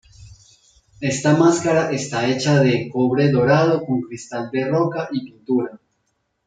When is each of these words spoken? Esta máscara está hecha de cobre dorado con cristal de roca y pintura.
Esta 1.11 1.37
máscara 1.37 1.91
está 1.91 2.27
hecha 2.27 2.59
de 2.59 2.89
cobre 2.91 3.29
dorado 3.31 3.85
con 3.85 4.01
cristal 4.01 4.49
de 4.51 4.67
roca 4.67 5.07
y 5.11 5.23
pintura. 5.25 5.79